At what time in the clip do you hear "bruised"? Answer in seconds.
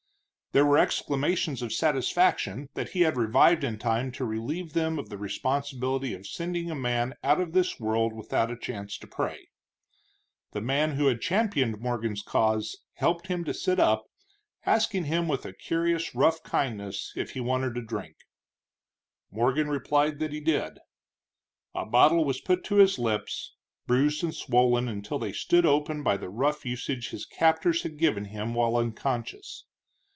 23.87-24.21